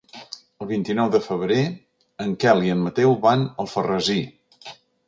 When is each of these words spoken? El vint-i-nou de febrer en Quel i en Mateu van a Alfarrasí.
El 0.63 0.67
vint-i-nou 0.71 1.11
de 1.17 1.21
febrer 1.25 1.59
en 2.27 2.35
Quel 2.45 2.67
i 2.71 2.75
en 2.79 2.83
Mateu 2.89 3.15
van 3.29 3.47
a 3.47 3.57
Alfarrasí. 3.67 4.23